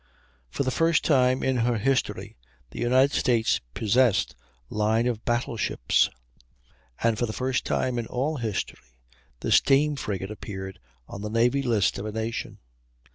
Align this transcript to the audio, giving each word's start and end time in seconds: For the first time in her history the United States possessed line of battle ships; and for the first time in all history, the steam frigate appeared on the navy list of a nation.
For 0.49 0.63
the 0.63 0.71
first 0.71 1.03
time 1.05 1.43
in 1.43 1.57
her 1.57 1.77
history 1.77 2.35
the 2.71 2.79
United 2.79 3.11
States 3.15 3.61
possessed 3.75 4.35
line 4.67 5.05
of 5.05 5.23
battle 5.25 5.57
ships; 5.57 6.09
and 7.03 7.19
for 7.19 7.27
the 7.27 7.33
first 7.33 7.65
time 7.65 7.99
in 7.99 8.07
all 8.07 8.37
history, 8.37 8.81
the 9.41 9.51
steam 9.51 9.95
frigate 9.95 10.31
appeared 10.31 10.79
on 11.07 11.21
the 11.21 11.29
navy 11.29 11.61
list 11.61 11.99
of 11.99 12.07
a 12.07 12.11
nation. 12.11 12.57